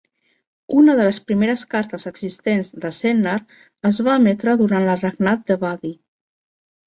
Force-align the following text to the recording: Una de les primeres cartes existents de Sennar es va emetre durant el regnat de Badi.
Una 0.83 0.93
de 0.99 1.03
les 1.07 1.19
primeres 1.31 1.65
cartes 1.73 2.07
existents 2.11 2.71
de 2.85 2.89
Sennar 3.01 3.35
es 3.91 4.01
va 4.09 4.15
emetre 4.21 4.55
durant 4.63 4.89
el 4.95 5.01
regnat 5.03 5.45
de 5.53 5.59
Badi. 5.65 5.93